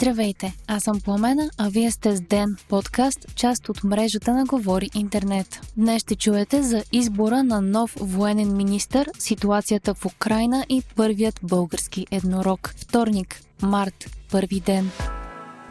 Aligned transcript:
Здравейте, 0.00 0.56
аз 0.66 0.82
съм 0.82 1.00
Пламена, 1.00 1.50
а 1.58 1.68
вие 1.68 1.90
сте 1.90 2.16
с 2.16 2.20
Ден, 2.20 2.56
подкаст, 2.68 3.34
част 3.36 3.68
от 3.68 3.84
мрежата 3.84 4.34
на 4.34 4.44
Говори 4.44 4.90
Интернет. 4.94 5.60
Днес 5.76 6.02
ще 6.02 6.14
чуете 6.14 6.62
за 6.62 6.84
избора 6.92 7.44
на 7.44 7.60
нов 7.60 7.96
военен 8.00 8.56
министр, 8.56 9.04
ситуацията 9.18 9.94
в 9.94 10.06
Украина 10.06 10.66
и 10.68 10.82
първият 10.96 11.40
български 11.42 12.06
еднорог. 12.10 12.74
Вторник, 12.76 13.40
март, 13.62 14.10
първи 14.30 14.60
ден. 14.60 14.90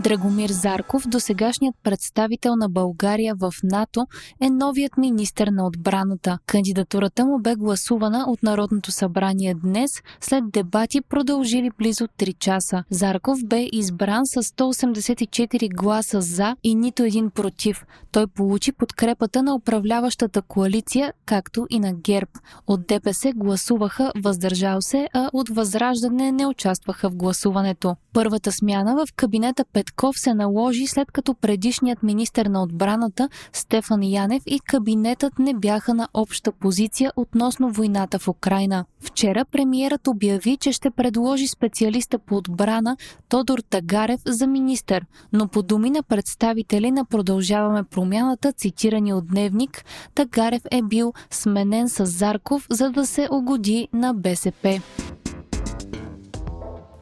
Драгомир 0.00 0.50
Зарков, 0.50 1.08
досегашният 1.08 1.74
представител 1.82 2.56
на 2.56 2.68
България 2.68 3.34
в 3.34 3.52
НАТО, 3.62 4.06
е 4.40 4.50
новият 4.50 4.96
министр 4.96 5.50
на 5.50 5.66
отбраната. 5.66 6.38
Кандидатурата 6.46 7.24
му 7.24 7.38
бе 7.38 7.54
гласувана 7.54 8.24
от 8.28 8.42
Народното 8.42 8.92
събрание 8.92 9.54
днес, 9.54 9.90
след 10.20 10.50
дебати 10.50 11.00
продължили 11.00 11.70
близо 11.78 12.06
3 12.18 12.38
часа. 12.38 12.84
Зарков 12.90 13.38
бе 13.44 13.68
избран 13.72 14.26
с 14.26 14.42
184 14.42 15.74
гласа 15.74 16.20
за 16.20 16.56
и 16.64 16.74
нито 16.74 17.02
един 17.02 17.30
против. 17.30 17.84
Той 18.12 18.26
получи 18.26 18.72
подкрепата 18.72 19.42
на 19.42 19.54
управляващата 19.54 20.42
коалиция, 20.42 21.12
както 21.26 21.66
и 21.70 21.80
на 21.80 21.92
ГЕРБ. 21.92 22.30
От 22.66 22.86
ДПС 22.86 23.32
гласуваха 23.36 24.12
въздържал 24.16 24.80
се, 24.80 25.08
а 25.14 25.30
от 25.32 25.48
Възраждане 25.48 26.32
не 26.32 26.46
участваха 26.46 27.10
в 27.10 27.16
гласуването. 27.16 27.96
Първата 28.12 28.52
смяна 28.52 28.96
в 28.96 29.12
кабинета 29.16 29.64
Петков 29.86 30.18
се 30.18 30.34
наложи 30.34 30.86
след 30.86 31.12
като 31.12 31.34
предишният 31.34 32.02
министр 32.02 32.48
на 32.48 32.62
отбраната 32.62 33.28
Стефан 33.52 34.02
Янев 34.02 34.42
и 34.46 34.60
кабинетът 34.60 35.38
не 35.38 35.54
бяха 35.54 35.94
на 35.94 36.08
обща 36.14 36.52
позиция 36.52 37.12
относно 37.16 37.70
войната 37.72 38.18
в 38.18 38.28
Украина. 38.28 38.84
Вчера 39.00 39.44
премиерът 39.44 40.06
обяви, 40.06 40.56
че 40.56 40.72
ще 40.72 40.90
предложи 40.90 41.46
специалиста 41.48 42.18
по 42.18 42.36
отбрана 42.36 42.96
Тодор 43.28 43.58
Тагарев 43.58 44.20
за 44.26 44.46
министър, 44.46 45.04
но 45.32 45.48
по 45.48 45.62
думи 45.62 45.90
на 45.90 46.02
представители 46.02 46.90
на 46.90 47.04
Продължаваме 47.04 47.84
промяната, 47.84 48.52
цитирани 48.52 49.14
от 49.14 49.26
Дневник, 49.26 49.84
Тагарев 50.14 50.62
е 50.70 50.82
бил 50.82 51.12
сменен 51.30 51.88
с 51.88 52.06
Зарков, 52.06 52.66
за 52.70 52.90
да 52.90 53.06
се 53.06 53.28
угоди 53.30 53.88
на 53.92 54.14
БСП. 54.14 54.80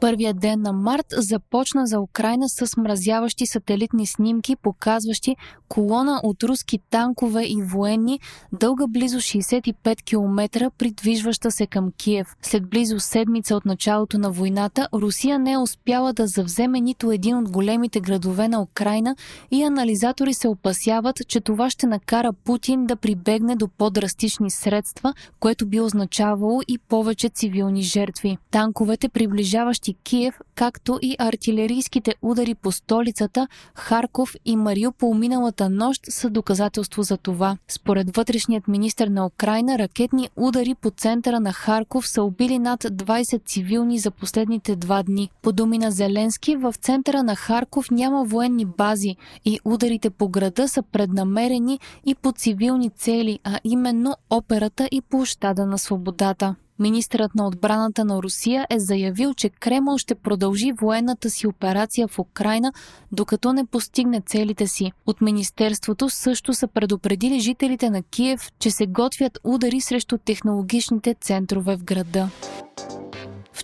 Първият 0.05 0.39
ден 0.39 0.61
на 0.61 0.73
март 0.73 1.05
започна 1.11 1.87
за 1.87 1.99
Украина 1.99 2.49
с 2.49 2.77
мразяващи 2.77 3.45
сателитни 3.45 4.07
снимки, 4.07 4.55
показващи 4.55 5.35
колона 5.69 6.19
от 6.23 6.43
руски 6.43 6.79
танкове 6.89 7.43
и 7.43 7.61
военни, 7.61 8.19
дълга 8.53 8.87
близо 8.87 9.17
65 9.17 10.03
км, 10.03 10.71
придвижваща 10.77 11.51
се 11.51 11.67
към 11.67 11.91
Киев. 11.97 12.35
След 12.41 12.69
близо 12.69 12.99
седмица 12.99 13.55
от 13.55 13.65
началото 13.65 14.17
на 14.17 14.31
войната, 14.31 14.87
Русия 14.93 15.39
не 15.39 15.51
е 15.51 15.57
успяла 15.57 16.13
да 16.13 16.27
завземе 16.27 16.81
нито 16.81 17.11
един 17.11 17.37
от 17.37 17.51
големите 17.51 17.99
градове 17.99 18.47
на 18.47 18.61
Украина 18.61 19.15
и 19.51 19.63
анализатори 19.63 20.33
се 20.33 20.47
опасяват, 20.47 21.21
че 21.27 21.41
това 21.41 21.69
ще 21.69 21.87
накара 21.87 22.33
Путин 22.33 22.85
да 22.85 22.95
прибегне 22.95 23.55
до 23.55 23.67
по-драстични 23.67 24.51
средства, 24.51 25.13
което 25.39 25.65
би 25.65 25.79
означавало 25.79 26.61
и 26.67 26.77
повече 26.77 27.29
цивилни 27.29 27.81
жертви. 27.81 28.37
Танковете, 28.51 29.09
приближаващи 29.09 29.94
Киев, 30.03 30.39
както 30.55 30.99
и 31.01 31.15
артилерийските 31.19 32.15
удари 32.21 32.55
по 32.55 32.71
столицата, 32.71 33.47
Харков 33.75 34.35
и 34.45 34.55
Мариупол 34.55 35.13
миналата 35.13 35.69
нощ 35.69 36.01
са 36.09 36.29
доказателство 36.29 37.03
за 37.03 37.17
това. 37.17 37.57
Според 37.67 38.15
вътрешният 38.15 38.67
министр 38.67 39.09
на 39.09 39.25
Украина, 39.25 39.79
ракетни 39.79 40.29
удари 40.35 40.75
по 40.75 40.89
центъра 40.89 41.39
на 41.39 41.53
Харков 41.53 42.07
са 42.07 42.23
убили 42.23 42.59
над 42.59 42.83
20 42.83 43.45
цивилни 43.45 43.99
за 43.99 44.11
последните 44.11 44.75
два 44.75 45.03
дни. 45.03 45.29
По 45.41 45.51
думи 45.51 45.77
на 45.77 45.91
Зеленски, 45.91 46.55
в 46.55 46.73
центъра 46.81 47.23
на 47.23 47.35
Харков 47.35 47.91
няма 47.91 48.25
военни 48.25 48.65
бази 48.65 49.15
и 49.45 49.59
ударите 49.65 50.09
по 50.09 50.29
града 50.29 50.67
са 50.67 50.81
преднамерени 50.81 51.79
и 52.05 52.15
по 52.15 52.31
цивилни 52.31 52.89
цели, 52.89 53.39
а 53.43 53.59
именно 53.63 54.15
операта 54.29 54.89
и 54.91 55.01
площада 55.01 55.65
на 55.65 55.77
свободата. 55.77 56.55
Министърът 56.79 57.35
на 57.35 57.47
отбраната 57.47 58.05
на 58.05 58.23
Русия 58.23 58.67
е 58.69 58.79
заявил, 58.79 59.33
че 59.33 59.49
Кремъл 59.49 59.97
ще 59.97 60.15
продължи 60.15 60.71
военната 60.81 61.29
си 61.29 61.47
операция 61.47 62.07
в 62.07 62.19
Украина, 62.19 62.73
докато 63.11 63.53
не 63.53 63.65
постигне 63.65 64.21
целите 64.21 64.67
си. 64.67 64.91
От 65.05 65.21
Министерството 65.21 66.09
също 66.09 66.53
са 66.53 66.67
предупредили 66.67 67.39
жителите 67.39 67.89
на 67.89 68.03
Киев, 68.03 68.51
че 68.59 68.71
се 68.71 68.87
готвят 68.87 69.39
удари 69.43 69.81
срещу 69.81 70.17
технологичните 70.17 71.15
центрове 71.21 71.75
в 71.75 71.83
града. 71.83 72.29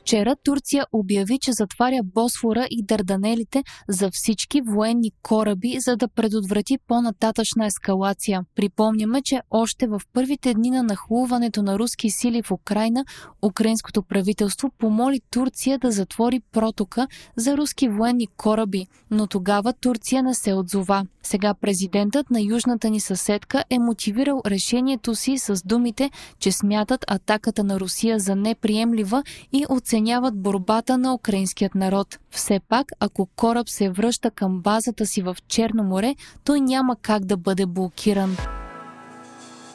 Вчера 0.02 0.36
Турция 0.44 0.86
обяви, 0.94 1.40
че 1.42 1.54
затваря 1.54 2.00
Босфора 2.04 2.68
и 2.70 2.84
Дарданелите 2.84 3.64
за 3.90 4.10
всички 4.12 4.62
военни 4.62 5.12
кораби, 5.24 5.78
за 5.80 5.98
да 5.98 6.08
предотврати 6.08 6.78
по-нататъчна 6.88 7.66
ескалация. 7.66 8.42
Припомняме, 8.56 9.22
че 9.22 9.42
още 9.52 9.88
в 9.88 10.02
първите 10.14 10.54
дни 10.54 10.70
на 10.70 10.84
нахлуването 10.84 11.64
на 11.64 11.80
руски 11.80 12.10
сили 12.10 12.42
в 12.42 12.52
Украина, 12.52 13.06
украинското 13.42 14.04
правителство 14.04 14.70
помоли 14.78 15.22
Турция 15.32 15.80
да 15.80 15.92
затвори 15.92 16.40
протока 16.52 17.08
за 17.36 17.58
руски 17.58 17.90
военни 17.90 18.28
кораби, 18.28 18.88
но 19.12 19.28
тогава 19.28 19.74
Турция 19.74 20.24
не 20.24 20.34
се 20.34 20.54
отзова. 20.54 21.06
Сега 21.24 21.54
президентът 21.54 22.32
на 22.32 22.42
южната 22.42 22.90
ни 22.90 23.00
съседка 23.00 23.64
е 23.70 23.80
мотивирал 23.80 24.42
решението 24.46 25.16
си 25.16 25.38
с 25.38 25.62
думите, 25.66 26.10
че 26.40 26.52
смятат 26.52 27.06
атаката 27.08 27.64
на 27.64 27.80
Русия 27.80 28.20
за 28.20 28.36
неприемлива 28.36 29.24
и 29.54 29.66
оценяват 29.92 30.42
борбата 30.42 30.98
на 30.98 31.14
украинският 31.14 31.76
народ. 31.76 32.20
Все 32.30 32.60
пак, 32.60 32.88
ако 33.00 33.26
кораб 33.36 33.70
се 33.70 33.90
връща 33.90 34.32
към 34.32 34.62
базата 34.62 35.06
си 35.06 35.22
в 35.22 35.38
Черно 35.48 35.84
море, 35.84 36.16
той 36.44 36.62
няма 36.62 36.96
как 37.02 37.26
да 37.26 37.38
бъде 37.38 37.66
блокиран. 37.66 38.38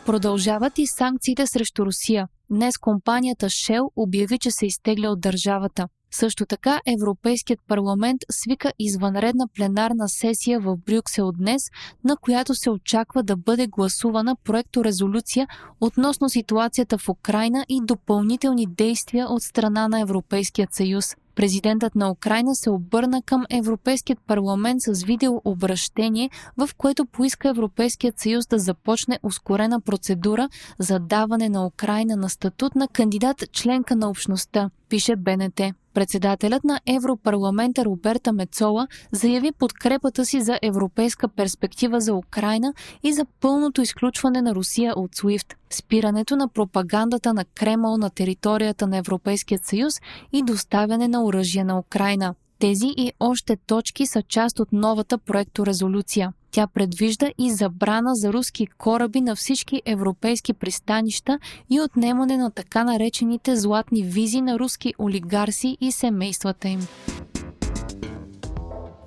Продължават 0.07 0.79
и 0.79 0.87
санкциите 0.87 1.47
срещу 1.47 1.87
Русия. 1.87 2.29
Днес 2.51 2.79
компанията 2.79 3.47
Shell 3.47 3.91
обяви, 3.97 4.39
че 4.39 4.51
се 4.51 4.67
изтегля 4.67 5.11
от 5.11 5.21
държавата. 5.21 5.89
Също 6.11 6.47
така 6.47 6.81
Европейският 6.87 7.61
парламент 7.69 8.21
свика 8.31 8.73
извънредна 8.79 9.49
пленарна 9.49 10.09
сесия 10.09 10.61
в 10.61 10.77
Брюксел 10.77 11.33
днес, 11.33 11.63
на 12.05 12.17
която 12.17 12.55
се 12.55 12.71
очаква 12.71 13.23
да 13.23 13.37
бъде 13.37 13.67
гласувана 13.67 14.37
проекторезолюция 14.45 15.47
относно 15.81 16.29
ситуацията 16.29 16.99
в 16.99 17.09
Украина 17.09 17.65
и 17.69 17.81
допълнителни 17.85 18.67
действия 18.67 19.27
от 19.29 19.43
страна 19.43 19.89
на 19.89 20.01
Европейският 20.01 20.75
съюз. 20.75 21.17
Президентът 21.37 21.95
на 21.95 22.11
Украина 22.11 22.55
се 22.55 22.71
обърна 22.71 23.23
към 23.23 23.45
Европейският 23.51 24.19
парламент 24.27 24.83
с 24.83 25.03
видеообращение, 25.03 26.31
в 26.57 26.71
което 26.77 27.07
поиска 27.07 27.49
Европейският 27.49 28.21
съюз 28.21 28.47
да 28.47 28.59
започне 28.59 29.19
ускорена 29.23 29.81
процедура 29.81 30.49
за 30.79 30.99
даване 30.99 31.49
на 31.49 31.67
Украина 31.67 32.17
на 32.17 32.29
статут 32.29 32.75
на 32.75 32.89
кандидат 32.89 33.45
членка 33.53 33.97
на 33.97 34.09
общността, 34.09 34.71
пише 34.89 35.17
БНТ. 35.17 35.61
Председателят 35.95 36.65
на 36.65 36.81
Европарламента 36.87 37.85
Роберта 37.85 38.33
Мецола 38.33 38.89
заяви 39.13 39.53
подкрепата 39.53 40.25
си 40.25 40.41
за 40.41 40.59
европейска 40.63 41.29
перспектива 41.29 42.01
за 42.01 42.15
Украина 42.15 42.75
и 43.03 43.13
за 43.13 43.25
пълното 43.41 43.83
изключване 43.83 44.43
на 44.43 44.55
Русия 44.55 44.93
от 44.97 45.17
SWIFT, 45.17 45.55
спирането 45.71 46.37
на 46.37 46.49
пропагандата 46.49 47.35
на 47.35 47.45
Кремъл 47.45 47.97
на 47.97 48.11
територията 48.11 48.87
на 48.87 48.97
Европейския 48.97 49.61
съюз 49.63 49.95
и 50.33 50.43
доставяне 50.43 51.09
на 51.09 51.25
оръжие 51.25 51.65
на 51.65 51.79
Украина. 51.79 52.35
Тези 52.59 52.87
и 52.97 53.13
още 53.21 53.57
точки 53.57 54.07
са 54.07 54.23
част 54.23 54.61
от 54.61 54.73
новата 54.73 55.19
проекторезолюция. 55.19 56.33
Тя 56.51 56.67
предвижда 56.67 57.31
и 57.39 57.51
забрана 57.51 58.15
за 58.15 58.33
руски 58.33 58.67
кораби 58.67 59.21
на 59.21 59.37
всички 59.37 59.83
европейски 59.85 60.53
пристанища 60.53 61.39
и 61.71 61.81
отнемане 61.81 62.37
на 62.37 62.51
така 62.51 62.85
наречените 62.85 63.57
златни 63.57 64.03
визи 64.03 64.41
на 64.41 64.59
руски 64.59 64.95
олигарси 64.99 65.77
и 65.81 65.93
семействата 65.93 66.69
им. 66.69 66.81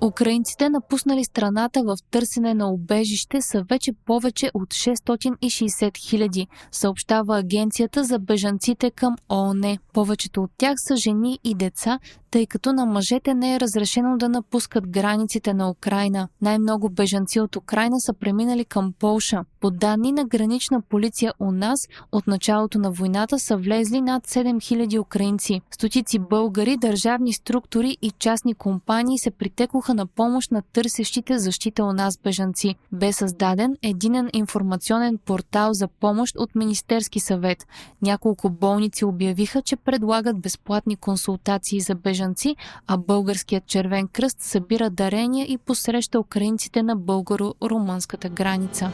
Украинците, 0.02 0.68
напуснали 0.68 1.24
страната 1.24 1.82
в 1.82 1.96
търсене 2.10 2.54
на 2.54 2.70
убежище, 2.70 3.42
са 3.42 3.64
вече 3.70 3.92
повече 4.06 4.50
от 4.54 4.68
660 4.68 5.96
хиляди, 5.98 6.46
съобщава 6.72 7.38
Агенцията 7.38 8.04
за 8.04 8.18
бежанците 8.18 8.90
към 8.90 9.16
ООН. 9.32 9.78
Повечето 9.92 10.42
от 10.42 10.50
тях 10.58 10.74
са 10.76 10.96
жени 10.96 11.38
и 11.44 11.54
деца, 11.54 11.98
тъй 12.30 12.46
като 12.46 12.72
на 12.72 12.86
мъжете 12.86 13.34
не 13.34 13.54
е 13.54 13.60
разрешено 13.60 14.16
да 14.16 14.28
напускат 14.28 14.88
границите 14.88 15.54
на 15.54 15.70
Украина. 15.70 16.28
Най-много 16.42 16.90
бежанци 16.90 17.40
от 17.40 17.56
Украина 17.56 18.00
са 18.00 18.12
преминали 18.12 18.64
към 18.64 18.92
Полша. 18.98 19.44
По 19.60 19.70
данни 19.70 20.12
на 20.12 20.24
гранична 20.24 20.82
полиция 20.82 21.32
у 21.40 21.52
нас, 21.52 21.80
от 22.12 22.26
началото 22.26 22.78
на 22.78 22.90
войната 22.90 23.38
са 23.38 23.56
влезли 23.56 24.00
над 24.00 24.26
7000 24.26 25.00
украинци. 25.00 25.60
Стотици 25.70 26.18
българи, 26.18 26.76
държавни 26.76 27.32
структури 27.32 27.96
и 28.02 28.10
частни 28.10 28.54
компании 28.54 29.18
се 29.18 29.30
притекоха 29.30 29.89
на 29.94 30.06
помощ 30.06 30.50
на 30.50 30.62
търсещите 30.62 31.38
защита 31.38 31.84
у 31.84 31.92
нас 31.92 32.18
бежанци. 32.18 32.74
Бе 32.92 33.12
създаден 33.12 33.76
единен 33.82 34.30
информационен 34.32 35.18
портал 35.18 35.72
за 35.72 35.88
помощ 35.88 36.36
от 36.38 36.54
Министерски 36.54 37.20
съвет. 37.20 37.66
Няколко 38.02 38.50
болници 38.50 39.04
обявиха, 39.04 39.62
че 39.62 39.76
предлагат 39.76 40.40
безплатни 40.40 40.96
консултации 40.96 41.80
за 41.80 41.94
бежанци 41.94 42.20
бежанци, 42.20 42.56
а 42.86 42.96
Българският 42.96 43.66
червен 43.66 44.08
кръст 44.08 44.40
събира 44.40 44.90
дарения 44.90 45.46
и 45.46 45.58
посреща 45.58 46.20
украинците 46.20 46.82
на 46.82 46.96
българо-румънската 46.96 48.28
граница. 48.28 48.92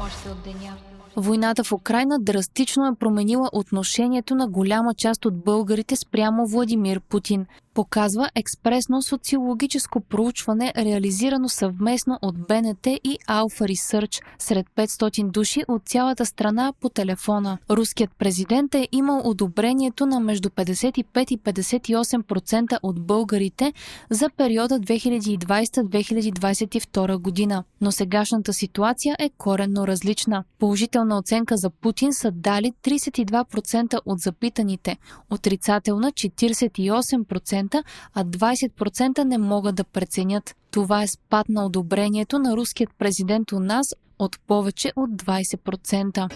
Още 0.00 0.28
от 0.28 0.42
деня. 0.44 0.76
Войната 1.16 1.64
в 1.64 1.72
Украина 1.72 2.18
драстично 2.20 2.86
е 2.86 2.94
променила 2.94 3.50
отношението 3.52 4.34
на 4.34 4.48
голяма 4.48 4.94
част 4.94 5.24
от 5.24 5.44
българите 5.44 5.96
спрямо 5.96 6.46
Владимир 6.46 7.00
Путин 7.00 7.46
показва 7.74 8.30
експресно 8.34 9.02
социологическо 9.02 10.00
проучване, 10.00 10.72
реализирано 10.76 11.48
съвместно 11.48 12.18
от 12.22 12.38
БНТ 12.38 12.86
и 12.86 13.18
Alpha 13.28 13.72
Research 13.72 14.22
сред 14.38 14.66
500 14.76 15.30
души 15.30 15.62
от 15.68 15.82
цялата 15.84 16.26
страна 16.26 16.72
по 16.80 16.88
телефона. 16.88 17.58
Руският 17.70 18.10
президент 18.18 18.74
е 18.74 18.88
имал 18.92 19.20
одобрението 19.24 20.06
на 20.06 20.20
между 20.20 20.48
55 20.48 21.32
и 21.32 21.38
58% 21.38 22.78
от 22.82 23.06
българите 23.06 23.72
за 24.10 24.30
периода 24.36 24.80
2020-2022 24.80 27.16
година. 27.16 27.64
Но 27.80 27.92
сегашната 27.92 28.52
ситуация 28.52 29.16
е 29.18 29.30
коренно 29.38 29.86
различна. 29.86 30.44
Положителна 30.58 31.18
оценка 31.18 31.56
за 31.56 31.70
Путин 31.70 32.12
са 32.12 32.30
дали 32.30 32.72
32% 32.84 34.00
от 34.06 34.18
запитаните, 34.18 34.96
отрицателна 35.30 36.12
48%, 36.12 37.61
20%, 37.62 37.84
а 38.14 38.24
20% 38.24 39.24
не 39.24 39.38
могат 39.38 39.74
да 39.74 39.84
преценят. 39.84 40.56
Това 40.70 41.02
е 41.02 41.06
спад 41.06 41.48
на 41.48 41.66
одобрението 41.66 42.38
на 42.38 42.56
руският 42.56 42.90
президент 42.98 43.52
у 43.52 43.60
нас 43.60 43.86
от 44.18 44.36
повече 44.46 44.92
от 44.96 45.10
20%. 45.10 46.32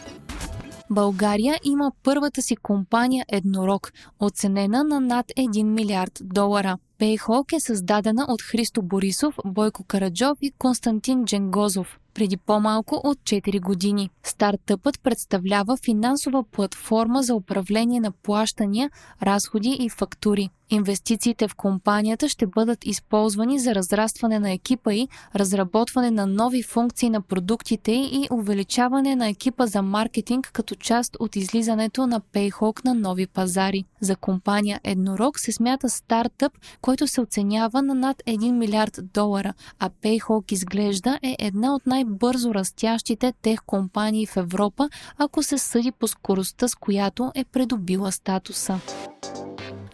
България 0.90 1.58
има 1.64 1.93
първата 2.02 2.43
си 2.43 2.56
компания 2.56 3.25
Еднорог, 3.28 3.93
оценена 4.20 4.84
на 4.84 5.00
над 5.00 5.26
1 5.26 5.62
милиард 5.62 6.19
долара. 6.23 6.78
Пейхок 6.98 7.52
е 7.52 7.60
създадена 7.60 8.26
от 8.28 8.43
Христо 8.43 8.82
Борисов, 8.82 9.34
Бойко 9.44 9.84
Караджов 9.84 10.38
и 10.43 10.50
Константин 10.58 11.25
Дженгозов 11.25 11.98
преди 12.16 12.37
по-малко 12.37 13.00
от 13.04 13.19
4 13.19 13.60
години. 13.60 14.10
Стартъпът 14.25 15.00
представлява 15.02 15.76
финансова 15.76 16.44
платформа 16.44 17.22
за 17.22 17.34
управление 17.34 18.00
на 18.00 18.10
плащания, 18.12 18.90
разходи 19.22 19.76
и 19.81 19.88
фактури. 19.88 20.50
Инвестициите 20.70 21.48
в 21.48 21.54
компанията 21.54 22.28
ще 22.28 22.46
бъдат 22.46 22.87
използвани 22.87 23.58
за 23.58 23.75
разрастване 23.75 24.38
на 24.38 24.52
екипа 24.52 24.94
и 24.94 25.08
разработване 25.34 26.10
на 26.10 26.26
нови 26.26 26.62
функции 26.62 27.10
на 27.10 27.22
продуктите 27.22 27.93
и 27.93 28.28
увеличаване 28.32 29.16
на 29.16 29.28
екипа 29.28 29.66
за 29.66 29.82
маркетинг 29.82 30.50
като 30.52 30.75
част 30.75 31.16
от 31.20 31.37
излизането 31.37 32.06
на 32.06 32.20
Payhawk 32.20 32.84
на 32.84 32.94
нови 32.94 33.26
пазари. 33.26 33.84
За 34.00 34.16
компания 34.16 34.81
Еднорог 34.84 35.40
се 35.40 35.52
смята 35.52 35.88
стартъп, 35.88 36.52
който 36.86 37.06
се 37.06 37.20
оценява 37.20 37.82
на 37.82 37.94
над 37.94 38.22
1 38.26 38.50
милиард 38.50 39.00
долара, 39.14 39.54
а 39.78 39.90
Payhawk 39.90 40.52
изглежда 40.52 41.18
е 41.22 41.36
една 41.38 41.74
от 41.74 41.86
най-бързо 41.86 42.54
растящите 42.54 43.32
тех 43.42 43.58
компании 43.66 44.26
в 44.26 44.36
Европа, 44.36 44.88
ако 45.18 45.42
се 45.42 45.58
съди 45.58 45.92
по 45.92 46.08
скоростта, 46.08 46.68
с 46.68 46.74
която 46.74 47.32
е 47.34 47.44
придобила 47.44 48.12
статуса. 48.12 48.80